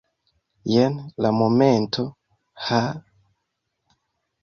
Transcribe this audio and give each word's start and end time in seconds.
Jen 0.75 0.97
la 1.27 1.33
momento! 1.41 2.07
Haa! 2.71 2.91